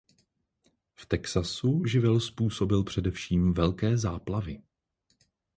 V 0.95 1.05
Texasu 1.05 1.85
živel 1.85 2.19
způsobil 2.19 2.83
především 2.83 3.53
velké 3.53 3.97
záplavy. 3.97 4.61